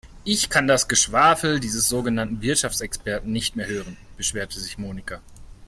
[0.23, 5.21] "Ich kann das Geschwafel dieses sogenannten Wirtschaftsexperten nicht mehr hören", beschwerte sich Monika.